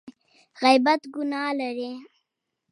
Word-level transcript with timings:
غیبت 0.61 1.01
ګناه 1.13 1.49
لري! 1.59 1.91